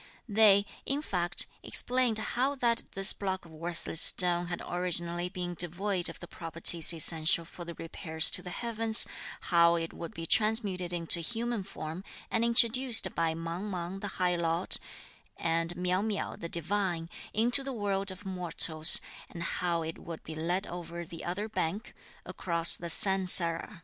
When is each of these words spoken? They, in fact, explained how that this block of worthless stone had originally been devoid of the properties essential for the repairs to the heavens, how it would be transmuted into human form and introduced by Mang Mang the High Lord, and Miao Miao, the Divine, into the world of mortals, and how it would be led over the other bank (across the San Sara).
They, 0.27 0.65
in 0.83 1.03
fact, 1.03 1.45
explained 1.61 2.17
how 2.17 2.55
that 2.55 2.81
this 2.93 3.13
block 3.13 3.45
of 3.45 3.51
worthless 3.51 4.01
stone 4.01 4.47
had 4.47 4.59
originally 4.67 5.29
been 5.29 5.53
devoid 5.53 6.09
of 6.09 6.19
the 6.19 6.27
properties 6.27 6.91
essential 6.91 7.45
for 7.45 7.65
the 7.65 7.75
repairs 7.75 8.31
to 8.31 8.41
the 8.41 8.49
heavens, 8.49 9.05
how 9.41 9.75
it 9.75 9.93
would 9.93 10.15
be 10.15 10.25
transmuted 10.25 10.91
into 10.91 11.19
human 11.19 11.61
form 11.61 12.03
and 12.31 12.43
introduced 12.43 13.13
by 13.13 13.35
Mang 13.35 13.69
Mang 13.69 13.99
the 13.99 14.07
High 14.17 14.37
Lord, 14.37 14.77
and 15.37 15.77
Miao 15.77 16.01
Miao, 16.01 16.35
the 16.35 16.49
Divine, 16.49 17.07
into 17.31 17.63
the 17.63 17.71
world 17.71 18.09
of 18.09 18.25
mortals, 18.25 19.01
and 19.29 19.43
how 19.43 19.83
it 19.83 19.99
would 19.99 20.23
be 20.23 20.33
led 20.33 20.65
over 20.65 21.05
the 21.05 21.23
other 21.23 21.47
bank 21.47 21.93
(across 22.25 22.75
the 22.75 22.89
San 22.89 23.27
Sara). 23.27 23.79